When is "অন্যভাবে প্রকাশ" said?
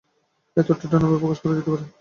0.97-1.39